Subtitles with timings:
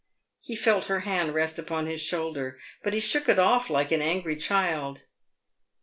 [0.39, 4.01] He felt her hand rest upon his shoulder, but he shook it off like an
[4.01, 5.03] angry child.